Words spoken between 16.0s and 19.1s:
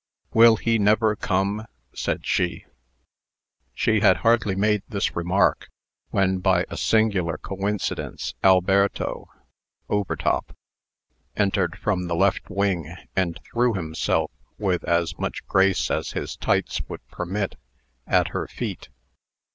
his tights would permit, at her feet.